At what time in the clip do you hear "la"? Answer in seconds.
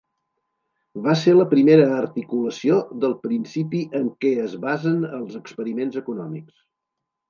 1.35-1.45